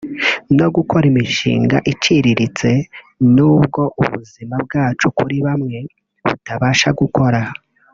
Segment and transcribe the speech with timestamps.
[0.57, 2.69] no gukora imishinga iciriritse
[3.35, 5.77] nubwo ubuzima bwacu kuri bamwe
[6.27, 7.39] tutabasha gukora